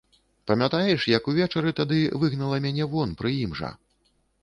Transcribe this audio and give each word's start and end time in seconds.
Памятаеш, 0.51 1.05
як 1.17 1.29
увечары 1.33 1.75
тады 1.81 2.01
выгнала 2.25 2.61
мяне 2.67 2.91
вон, 2.97 3.09
пры 3.21 3.39
ім 3.45 3.51
жа? 3.65 3.75